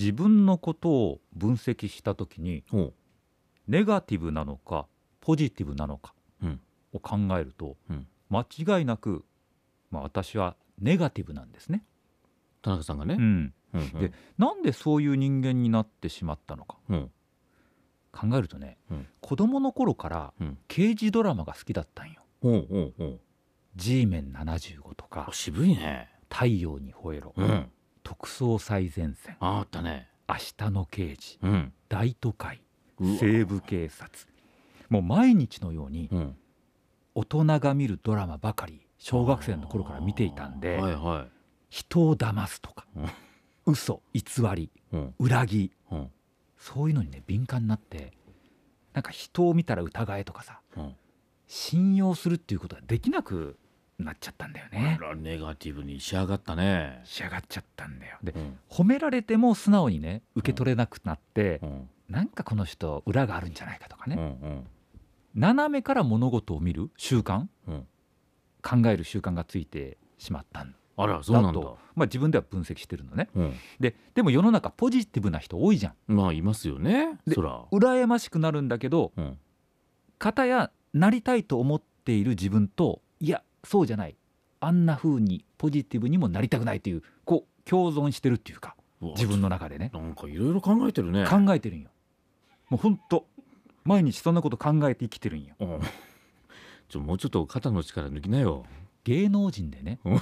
[0.00, 2.64] 自分のことを分析した時に
[3.68, 4.86] ネガティブなのか
[5.20, 6.60] ポジティブなのかうん。
[6.94, 8.06] を考えると、うん。
[8.30, 8.46] 間
[8.78, 9.26] 違いなく、
[9.90, 11.84] まあ、私はネガティブなんですね。
[12.62, 14.00] 田中さんがね、うん、うんうん。
[14.00, 16.78] でなんでそういう人間になってしまったのか。
[16.88, 17.10] うん。
[18.10, 19.06] 考えるとね、うん。
[19.20, 20.58] 子供の頃からうん。
[20.66, 22.22] 刑事ドラマが好きだったんよ。
[22.40, 23.20] ほうほうほう。
[23.76, 26.08] G メン75とかあ渋いね。
[26.30, 27.70] 太陽に吠えろ、うん
[28.10, 29.36] 特捜最前線。
[29.38, 30.08] ああったね。
[30.28, 31.38] 明日の刑事。
[31.42, 31.72] うん。
[31.88, 32.60] 大都会。
[32.98, 34.26] 西部警察。
[34.88, 36.36] もう毎日のようにうん。
[37.14, 41.26] 大人が見るドラマばかり小学生の頃から見ていたんで、はいは
[41.68, 42.84] 人を騙すとか、
[43.64, 44.22] 嘘偽
[44.56, 45.14] りいうん。
[45.20, 46.10] 裏切りうん。
[46.58, 48.12] そういうのにね敏感になって
[48.92, 50.96] なんか人を見たら疑えとかさうん。
[51.46, 53.56] 信用するっていうことができなく
[54.04, 54.98] なっちゃったんだよね。
[55.16, 57.00] ネガティブに仕上がったね。
[57.04, 58.18] 仕上がっちゃったんだよ。
[58.22, 58.58] でうん。
[58.68, 61.88] 褒められても素直にね受け取れなくなってう、ん。
[62.08, 64.64] なんかこの人裏があるんじゃないかとかうんね、
[65.34, 67.46] 斜めから物事を見る習慣？
[67.68, 67.86] うん。
[68.62, 70.76] 考える習慣がついてしまったんだ。
[70.96, 73.30] あらそうなんだと、まあ、自分では分析してるのね。
[73.34, 73.54] うん。
[73.78, 76.14] ででも世の中ポジティブな人多いじゃん。
[76.14, 77.64] まあいますよねでそら。
[77.72, 79.38] 羨ましくなるんだけどうん。
[80.18, 84.16] 片やなりたいと思っている自分といやそうじゃない。
[84.60, 89.90] あんな風にポジティブにもなりたくないというこう共存してるっていうか自分の中でね。
[89.94, 91.24] なんかいろいろ考えてるね。
[91.26, 91.90] 考えてるんよ。
[92.68, 93.26] もうほんと
[93.84, 95.54] 毎日そんなこと考えて生きてるんよ。
[95.60, 95.80] うん。
[96.88, 98.64] ちょもうちょっと肩の力抜きなよ。
[99.04, 100.20] 芸能人でねうん。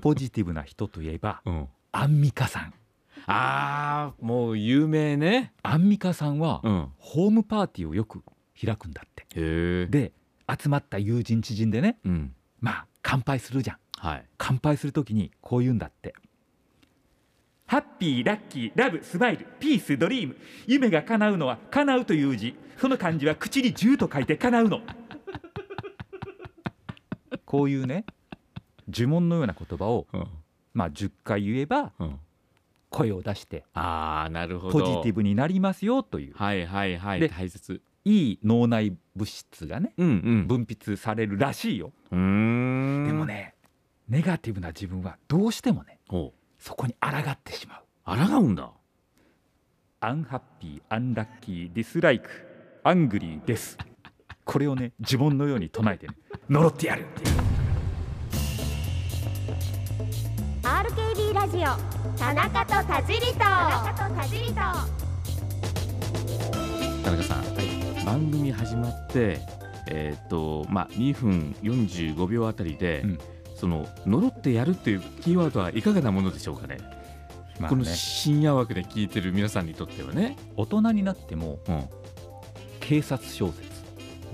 [0.00, 1.68] ポジティブな人といえばうん。
[1.92, 2.74] アンミカさん。
[3.26, 5.52] あーもう有名ね。
[5.62, 6.88] アンミカさんはうん。
[6.98, 8.22] ホームパーティーをよく
[8.62, 9.22] 開くんだって。
[9.22, 10.12] へえで
[10.48, 12.34] 集まった友人知人でねうん。
[12.60, 13.76] まあ乾杯するじゃん。
[13.98, 14.24] はい。
[14.38, 16.14] 乾杯するときにこう言うんだって。
[17.66, 20.36] ハッピーラッキーラブスマイルピースドリーム。
[20.66, 22.54] 夢が叶うのは叶うという字。
[22.78, 24.80] その漢字は口に10と書いて叶うの。
[27.46, 28.04] こういうね
[28.88, 30.26] 呪文のような言葉をうん。
[30.74, 32.18] まあ10回言えばうん。
[32.90, 34.78] 声を出してああなるほど。
[34.78, 36.34] ポジティブになりますよという。
[36.34, 37.20] はいはいはい。
[37.20, 40.46] で大切いい脳内物質がねうんうん。
[40.46, 41.92] 分泌されるらしいよ。
[42.10, 43.04] うーん。
[43.06, 43.54] でもね
[44.08, 47.82] ネガティブな自分はどうしてもねほそこに抗ってしまう。
[48.14, 48.70] う抗うんだ。
[50.00, 52.28] unhappy unlucky dislike
[52.82, 53.78] angry です。
[54.44, 56.14] これをね呪文のように唱えて、ね、
[56.50, 57.36] 呪ってやるっていう。
[60.62, 64.54] RKB ラジオ田中と田尻と田中と田尻と。
[67.02, 67.44] 田中さん、
[68.04, 69.38] 番組始まって
[69.88, 73.18] えーっとまあ2分45秒あたりで、うん。
[73.54, 76.78] その呪ってやるっていうキーワードはいかがなものでしょうかね,、
[77.56, 77.84] このまあね。
[77.86, 81.84] 深夜枠で聞いてる皆さんにとってはね、大人になってもうん、
[82.80, 83.62] 警察小説。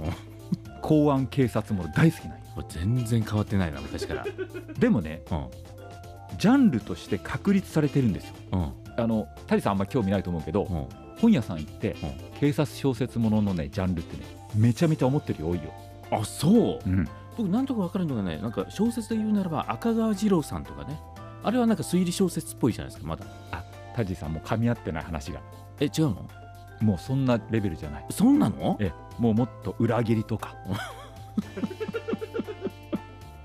[0.81, 4.27] 公安警察もの大好きなん全然変わってないな昔から。
[4.79, 5.47] でもねうん。
[6.39, 8.35] ジャンルとして確立されてるんですよ。
[8.53, 8.73] うん。
[8.97, 15.73] あの谷さんあんま興味ないと思うけど、うん本屋さん行って、う警察小説もののねジャンルってねめちゃめちゃ思ってるよ多いよ、
[16.11, 16.89] あそう。
[16.89, 20.99] うん、僕なんとか分かるのがねなんか小説で言うならば赤川次郎さんとかね。
[21.43, 23.25] あれはなんか推理小説っぽいじゃないですかまだ。
[23.97, 25.41] 田地さんも噛み合ってない話が。
[25.81, 26.29] え違うの？
[26.81, 28.07] もうそんなレベルじゃない。
[28.11, 28.77] そんなの？
[28.79, 30.55] えもうもっと裏切りとか。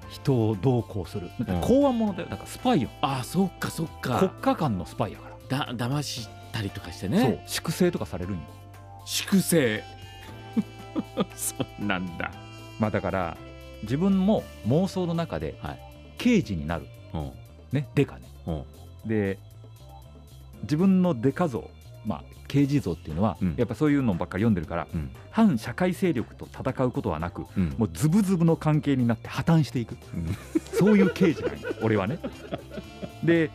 [0.10, 1.30] 人をどうこうする。
[1.62, 2.30] 公安ものだよ。
[2.30, 2.90] だからスパイよ。
[3.02, 7.10] あそっかそっ国か家間のスパイやから、だ騙したりとかしてそう。
[7.10, 8.40] ね粛清とかされるんよ。
[9.06, 9.82] 粛清。
[11.36, 12.32] そうなんだ。
[12.80, 13.38] まあだから
[13.84, 15.80] 自分も妄想の中ではい。
[16.18, 16.88] 刑事になる。
[17.14, 17.32] うん。
[17.74, 18.22] ねデカね。
[18.48, 18.64] うん。
[19.06, 19.38] で
[20.62, 21.70] 自分のデカ像
[22.06, 23.56] まあ刑事像っていうのは、うん。
[23.58, 25.12] やっぱそういうのばっかり読んでるからうん。
[25.32, 27.76] 反社会勢力と戦うことはなくうん。
[27.78, 29.98] もうズブズブの関係になって破綻していく。
[30.14, 30.38] うん。
[30.72, 32.18] そういう刑事なんよ俺はね。
[33.26, 33.52] で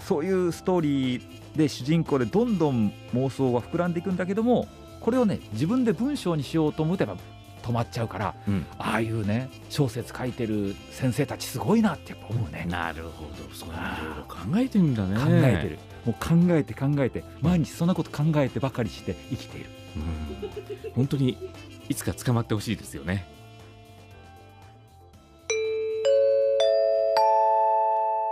[0.00, 4.68] そういうストーリーで主人公でどんどん妄想は膨らんでいくんだけども
[5.00, 7.16] これをね自分で文章にしようと思っぱ
[7.62, 8.66] 止まっちゃうからうん。
[8.78, 12.66] ああいうね小説書いてる先生たちすごいなってやっぱ思うね。
[12.68, 13.54] なるほど。
[13.54, 15.16] そういろいろ考えてるんだね。
[15.16, 15.78] 考えてる。
[16.04, 17.24] もう考えて考えて。
[17.42, 19.70] 毎日そんなこと考えてばかりして生きている。
[19.96, 20.92] うん。
[20.92, 21.36] 本当に
[21.88, 23.26] いつか捕まってほしいですよね。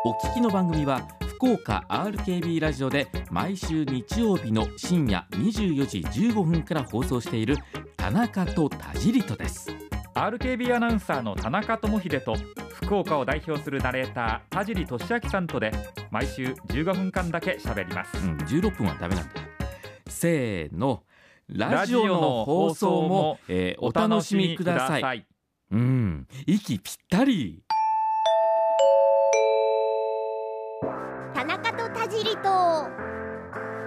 [0.05, 1.03] お聞きの番組は
[1.37, 5.99] 福岡 RKB ラジオで毎週日曜日の深夜24時
[6.31, 7.57] 15分から放送している
[7.95, 9.69] 田中と田尻とです。
[10.15, 12.37] RKB アナウンサーの田中智秀と
[12.71, 15.73] 福岡を代表するナレーター田尻俊明さんとで
[16.11, 18.17] 毎週15分間だけ喋ります。
[18.17, 19.39] うん、16分はダメなんだ。
[19.43, 19.47] よ
[20.09, 21.03] せーの。
[21.49, 25.27] ラジオの放送も、えーお楽しみください。
[25.71, 26.27] うん。
[26.47, 27.63] 息ぴったり
[32.43, 32.91] と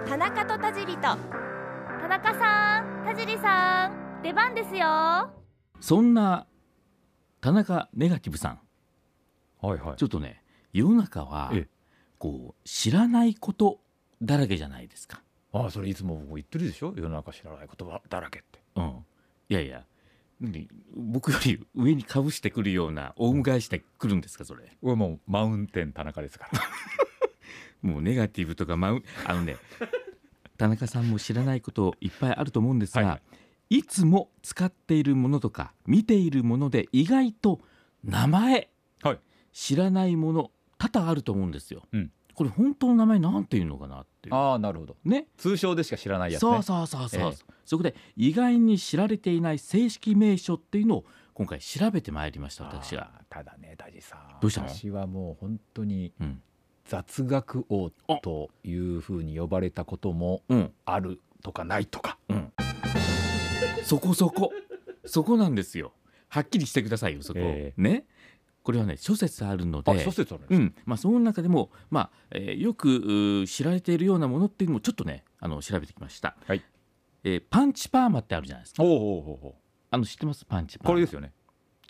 [0.08, 1.00] 田中と田尻と。
[1.02, 5.30] 田中さん田尻さん出番ですよ。
[5.80, 6.46] そんな
[7.40, 8.60] 田中ネガティブさん。
[9.66, 9.96] はいはい。
[9.96, 10.42] ちょっとね
[10.72, 11.68] 世の中はええ。
[12.18, 13.80] こう知らないこと
[14.20, 15.22] だらけじゃないですか。
[15.52, 16.92] ああそれいつも僕言ってるでしょ？
[16.96, 18.60] 世の中知らない言葉だらけって。
[18.76, 19.04] うん、
[19.48, 19.84] いやいや。
[20.40, 24.76] 何僕より上にかぶしてくるようなオウム返してくるんですかそれ。
[24.80, 26.60] 俺もうマウンテン田中ですから
[27.82, 29.56] もうネガティブとかマウンあのね
[30.58, 33.10] 田中さんも知らないこといっぱいあると思うんですが、はい。
[33.10, 33.22] はい
[33.72, 37.60] いつも使っているものとか見ているもので意外と
[38.02, 38.68] 名前、
[39.00, 39.18] はい。
[39.52, 41.84] 知らないもの多々あると思うんですよ。
[41.92, 42.10] うん。
[42.34, 44.34] これ本当の名前なんていうのかなっていう。
[44.34, 44.96] ああなるほど。
[45.04, 46.50] ね、通称でしか知らないやつね。
[46.50, 50.86] そうそうそうそう、ええそこで意外に知られていない正式名称っていう。
[50.86, 51.04] のを
[51.34, 53.12] 今回調べてまいりました私が。
[53.14, 56.42] あーただね田地さんどうしたの私はもう本当にうん
[56.86, 57.90] 雑学王
[58.22, 60.72] というふうに呼ばれたこともうん。
[60.84, 62.18] あるとかないとか。
[62.28, 62.52] うん、
[63.82, 64.52] そこそこ。
[65.06, 65.92] そこなんですよ。
[66.28, 68.04] はっきりしてくださいよそこ、えね。
[68.62, 69.90] これはね諸説あるので。
[69.90, 70.74] あ諸説あるうん。
[70.84, 76.62] まあ、その中でも、まあえーよく知られているようなものっていうのもちょっとねあの調べてきました、はい。
[77.24, 78.82] えーパンチパーマってあるじゃないですか。
[78.82, 78.98] おうおう
[79.46, 79.54] おう。
[79.90, 80.44] あの知ってます？
[80.44, 80.90] パンチパーマ。
[80.90, 81.32] これですよね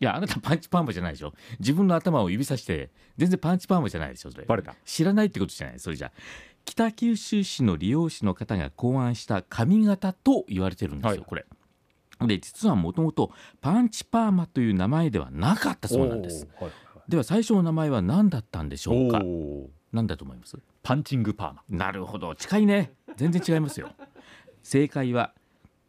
[0.01, 1.35] いやあなたパンチパーマじゃないでしょ。
[1.59, 4.45] 自分の頭を指さして全然パンチパーマじゃないでしょそれ。
[4.47, 4.75] バレた。
[4.85, 5.79] 知らないってことじゃない。
[5.79, 6.11] それじゃ。
[6.65, 11.21] 北九州市の理容師の方が考案した髪型と言われてるんですよ、はい。
[11.27, 11.45] これ。
[12.27, 13.31] で実はもともと
[13.61, 16.49] パンチパーマという名前ではなかったそうなんです。
[16.61, 16.73] おうはい
[17.09, 19.21] では最初の名前は何だったんでしょうか？
[19.93, 20.57] 何だと思います？
[20.83, 21.63] パンチングパーマ。
[21.69, 22.37] なるほど。
[22.37, 22.93] 近いね。
[23.17, 23.91] 全然違いますよ。
[24.63, 25.33] 正解は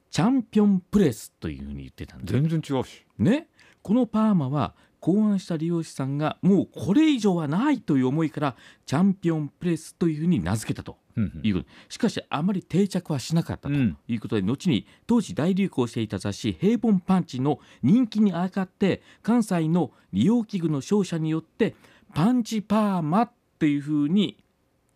[0.09, 3.05] チャンピオンプレスというふうに言ってたんです全然違うし。
[3.19, 3.47] ね
[3.81, 8.55] このパーマは考案した理容師さんがもうこれ以上はないという思いから
[8.85, 11.65] チャンピオンプレスというふうに名付けたとうんいうこと。
[11.89, 13.73] しかしあまり定着はしなかったと。
[13.73, 13.97] うん。
[14.07, 16.19] いうことで、後に当時大流行していた。
[16.19, 21.75] 雑誌「平凡パンチ」の人気にあやかって関西の利用器具の商社によって
[22.13, 24.37] パンチパーマっていうふうに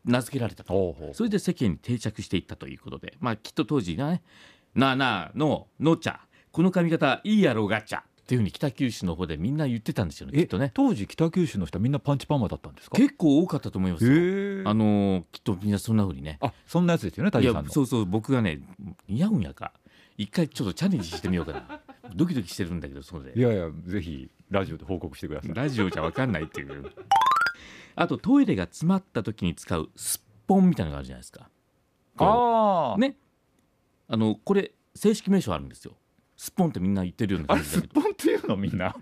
[0.06, 0.96] 名付けられたと。
[1.14, 3.18] それで世間に定着していったということで。
[3.20, 4.22] まあきっと当時ね
[4.76, 6.20] 「なあなあののちゃ。
[6.52, 10.72] この髪型いいやろガチャ」っていうふうに北九州の方でみんな言ってたんですよねきえっとね。
[10.74, 12.98] 当時北九州の人はみんなパンチパーマだったんですか？
[12.98, 14.04] 結構多かったと思います
[14.66, 16.40] あのーきっとみんなそんなふうにね。
[16.42, 17.72] あそんなやつですよね田いや地さんの。
[17.72, 18.60] そうそう僕がね
[19.08, 19.74] 似合うんやか。
[20.18, 21.82] 一回ちょっとチャレンジしてみようかな。
[22.16, 23.34] ドキドキしてるんだけどそうで。
[23.38, 25.54] いやいやぜひラジオで報告してください。
[25.54, 26.92] ラジオじゃ分かんないっていう。
[27.96, 31.50] あとトイレが詰まった時に使うスッポンみたいなのがあるじゃないですか。
[32.18, 33.18] こああうね。
[34.08, 35.96] あのこれ正式名称あるんですよ
[36.38, 38.96] スッポンってみんな言ってるようなあれすっぽんっていうのみんな？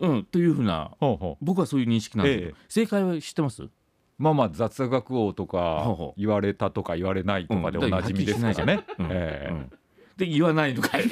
[0.00, 0.90] うんというふうな
[1.40, 2.54] 僕はそういう認識なんだけど、ええ。
[2.68, 3.62] 正解は知ってます？
[4.18, 8.84] まあまあ雑学王とか言われたとか言われないとかでおなじみですからね。
[10.16, 11.04] で言わないのかい。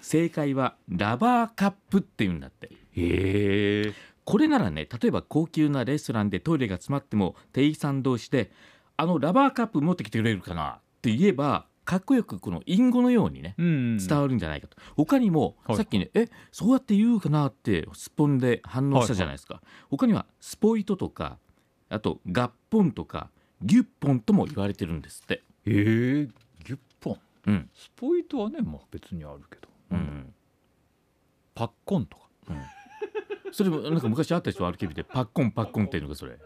[0.00, 2.68] 正解はラバーカップっていうんだって。
[2.72, 3.92] へえ。
[4.24, 8.50] これならね例えば高級なレストランでトイレが詰まっても店員さん同士で
[8.96, 21.40] 「あのラバーカップ持ってきてくれるかな?」って言えばかっこよくこの隠語のようにねうん伝わるんじゃないかと、他にも、はいさっきね「えそうやって言うかな?」ってスポンで反応したじゃないですか、他にはスポイトとか
[21.88, 25.34] あとガッポンとかギュッポンとも言われてるんですって。
[25.34, 25.74] へえ。
[26.64, 27.18] ギュッポン。
[27.46, 29.68] うんスポイトはねまあ別にあるけど。
[29.90, 30.32] うん
[31.56, 32.28] パッコンとか。
[33.50, 36.38] それもなんか昔あったでしょ RKB でパッコンパッコンっていうのがそれ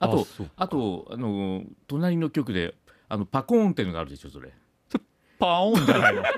[0.00, 0.26] あと
[0.56, 2.74] あとあの隣の局で
[3.14, 4.50] あのパコーンっていうのがあるでしょそれ
[5.38, 6.22] パオンじゃないの。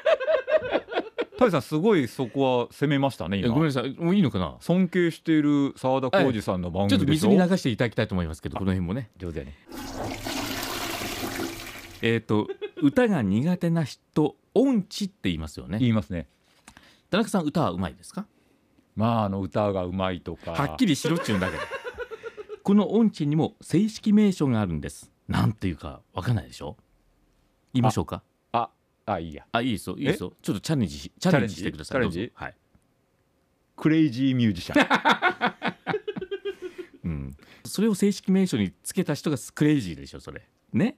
[1.38, 3.48] タイさんすごいそこは攻めましたね今。
[3.50, 4.56] ごめんなさいもういいのかな？
[4.60, 7.06] 尊敬している澤田浩二さんの番ちょっと。
[7.06, 9.54] 水に流していただきたいと思いますけどこの辺もね上手やね。
[12.02, 12.46] えっ、と
[12.82, 16.28] 歌が苦手な人音痴って言いますよね言いますね。
[17.10, 18.26] 田中さん歌はうまいですか？
[18.94, 20.52] まああの歌がうまいとか。
[20.52, 21.62] はっきりしろっちゅうんだけど
[22.62, 26.76] この音痴にも正式名称があるんですなんていうかわかんないでしょ？
[27.72, 28.22] 言いましょうか？
[28.52, 28.70] あ
[29.06, 29.46] あいいや。
[29.52, 30.32] あいいですよいいですよ。
[30.40, 31.56] ちょっとチャレンジしチャレンジ？
[31.56, 31.94] してください。
[31.94, 32.32] チャレンジ？
[32.34, 32.54] はい。
[33.76, 34.86] クレイジーミュージシャン。
[37.04, 40.48] うん、それを正式名称につけた人がクレイジーでしょそれ。
[40.72, 40.96] ね？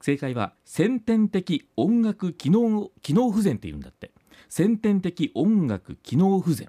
[0.00, 4.10] 正解は先天的音楽機能機能不全って言うんだって。
[4.48, 6.66] 先天的音楽機能不全。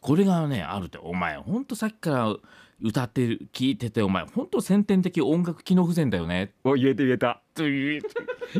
[0.00, 0.98] これがねあるって。
[0.98, 2.36] お前ほんとさっきから
[2.80, 6.54] 歌ってる聞いててお前ほんと先天的音楽機能不全だよね。
[6.64, 7.42] お言えて言えた。
[7.54, 8.02] という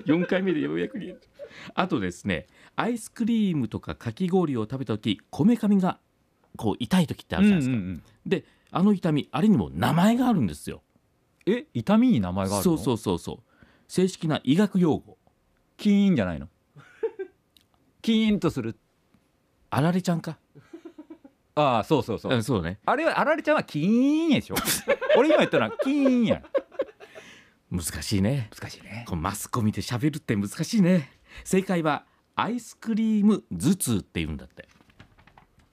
[0.06, 1.20] 4回目でようやく言えた。
[1.74, 2.46] あとですね
[2.76, 5.98] アイスクリームとかかき氷を食べた時こめかみが
[6.56, 8.02] こう痛い時ってあるじゃないですか、うんうんうん。
[8.26, 10.82] であの痛みあれにも名前があるんですよ。
[11.46, 12.76] え痛みに名前があるの？
[12.76, 13.38] そうそうそうそう。
[13.86, 15.16] 正式な医学用語。
[15.76, 16.48] キーンじゃないの？
[18.02, 18.76] キーンとする。
[19.70, 20.38] あられちゃんか
[21.60, 22.78] ああそうそうそう、うんそうね。
[22.86, 24.54] あれはあられちゃんはキーンでしょ。
[25.18, 26.42] 俺今言ったのはキーンや。
[27.70, 28.48] 難しいね。
[28.58, 29.04] 難しいね。
[29.10, 31.10] マスコミで喋るって難しいね。
[31.44, 34.68] 正解はアイスクリーム頭痛って言うんだって。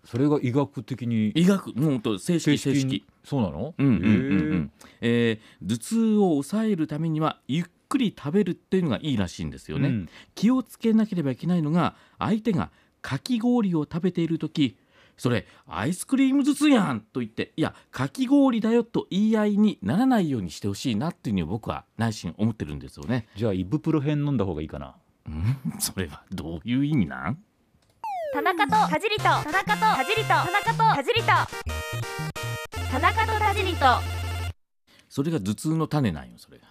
[0.04, 1.30] それが医学的に。
[1.30, 3.06] 医学もう正式正式に？
[3.24, 3.74] そうなの？
[3.78, 4.08] うんうんうんう
[4.56, 4.72] ん。
[5.02, 10.10] えー頭痛を抑えるためにはゆっくり食べるっていうのがいいらしいんですよね、うん。
[10.34, 14.78] 気をつけなければいけないのが相手がかき氷を食べている時
[15.18, 24.96] それアイスクリーム頭痛やんと言っていやかき氷だよと言い合いにならないようにしてほしいなっていうふうに僕は内心思ってるんですよね、じゃあイブプロフェン飲んだ方がいいかな。
[25.28, 27.38] うん、 それはどういう意味なん？
[28.34, 29.24] 田中と田尻と。
[29.24, 30.28] 田中と田尻と。
[30.28, 31.28] 田中と田尻と。
[32.92, 33.86] 田中と田尻と。
[35.08, 36.58] それが頭痛の種なんよそれ。
[36.58, 36.66] が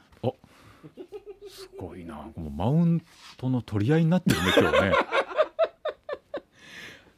[1.48, 2.16] すごいな。
[2.36, 3.02] もうマウン
[3.36, 4.92] トの取り合いになってるね今日ね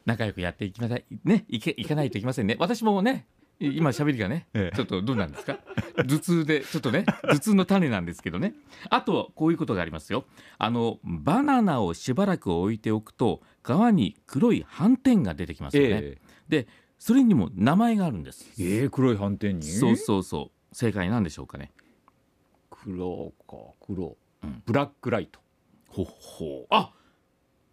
[0.07, 1.03] 仲良くやっていきません。
[1.25, 2.55] ねいけいかないといけませんね。
[2.59, 3.27] 私もね
[3.59, 4.75] い今喋りがね、ええ。
[4.75, 5.59] ちょっとどうなんですか？
[5.97, 8.53] 頭痛でちょっとね頭痛の種なんですけどね。
[8.89, 10.23] あとこういうことがありますよ。
[10.57, 18.49] あのバナナをしばらく置いておくと皮に黒い斑点が出てきますよね、えでそれにも名前があるんです。
[18.57, 19.63] えええ黒い斑点に？
[19.65, 20.75] そうそうそう。
[20.75, 21.71] 正解なんでしょうかね。
[22.69, 24.63] 黒か黒、うん。
[24.65, 25.39] ブラックライト。
[25.89, 26.93] ほっほうあ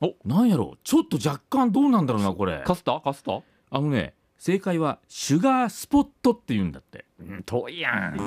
[0.04, 0.78] おなんやろう。
[0.84, 2.62] ちょっと若干どうなんだろうなこれ。
[2.66, 3.00] カスタ？
[3.00, 3.40] カスタ？
[3.70, 7.04] あのね正解はシュガースポットって言うんだって。
[7.20, 8.18] うん遠いやん。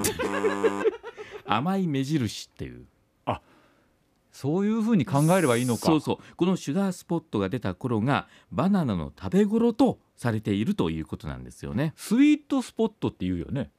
[1.45, 2.85] 甘い目印っていう。
[4.31, 5.87] そういうふうに考えればいいのか。
[5.87, 6.35] そうそう。
[6.35, 11.93] このシュガースポットが出た頃がバナナの食べ頃とされているということなんですよね。
[11.95, 13.71] スイートスポットって言うよね。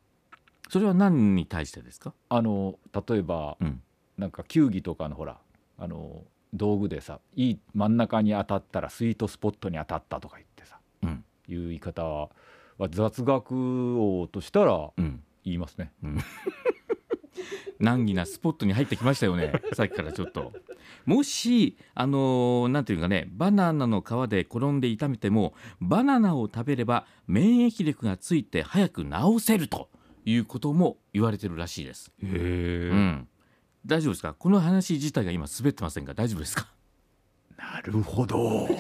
[0.69, 2.12] それは何に対してですか？
[2.28, 2.76] あの
[3.09, 3.81] 例えば、うん。
[4.17, 5.38] なんか球技とかのほら
[5.78, 6.25] あの
[6.55, 11.25] 道具でさいい真ん中に当たったらスイートスポットに当たったとか言ってさ、うん。
[11.49, 12.28] いう言い方は
[12.90, 15.23] 雑学王としたらうん。
[15.45, 15.93] 言いますね。
[17.81, 20.52] 難儀なスポットに入ってきましたよねさっきからちょっと。
[21.07, 29.88] もしあのーなんていうかねバナナの皮で転んで痛めてもバナナを食べれば免疫力がついて早く治せると
[30.25, 33.28] いうことも言われてるらしいです、へえうん、
[33.88, 34.35] 大丈夫ですか？
[34.35, 36.68] この話自体が今滑ってませんが大丈夫ですか？
[37.57, 38.68] なるほど。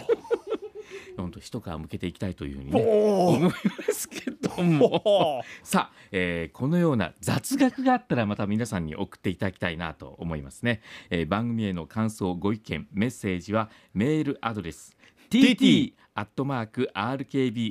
[1.16, 3.52] 本当一皮向けていきたいというふうにねお思いま
[3.92, 5.42] すけども。
[5.64, 14.96] さあ、えーこのような雑学があったらまた皆さんに送っていただきたいなと思いますね、えー番組への感想ご意見メッセージはメールアドレス
[15.28, 16.88] tt アットマーク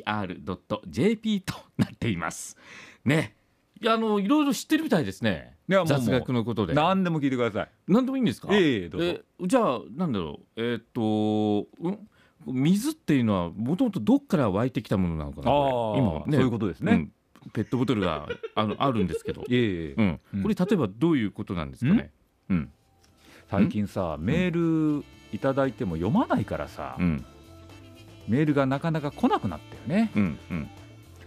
[0.03, 2.58] rkbr.jp となっています。
[3.06, 3.37] ね
[3.86, 5.56] あのいろいろ知ってるみたいですね。
[5.70, 6.74] いやもう雑学のことで。
[6.74, 7.70] 何でも聞いてください。
[7.88, 8.50] 何でもいいんですか？
[8.52, 9.08] ええどうぞ。
[9.08, 10.62] えじゃあなんだろう。
[10.62, 12.00] えーっと、うん？
[12.54, 16.36] 水っていうのはもともとどっから湧いてきたものなのかなあこれ。
[16.38, 16.94] あ、そういうことですね。
[16.94, 17.12] うん。
[17.54, 20.20] ペットボトルがあの あるんですけど、ええうん。
[20.36, 20.44] うん。
[20.44, 22.12] これ例えばどういうことなんですかね？
[22.50, 22.72] うん。
[23.50, 27.26] 最近さメールいただいても読まないからさ、うん。
[28.28, 30.12] メールがなかなか来なくなったよね。
[30.16, 30.68] うんうん。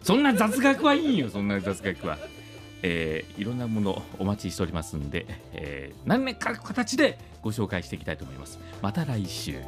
[0.02, 2.16] そんな雑学はいいよそんな雑学は。
[2.82, 8.58] えーいろんなものお待ちしておりますんで、えー何年か形でご紹介していきたいと思います。
[8.82, 9.60] また来週。